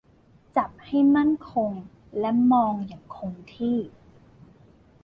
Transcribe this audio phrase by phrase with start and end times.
[0.55, 1.71] จับให้มั่นคง
[2.19, 3.77] และมองอย่างคงที่